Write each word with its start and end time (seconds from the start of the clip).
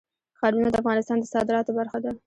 ښارونه 0.39 0.67
د 0.71 0.75
افغانستان 0.81 1.17
د 1.19 1.25
صادراتو 1.33 1.71
برخه 1.79 1.97
ده. 2.03 2.11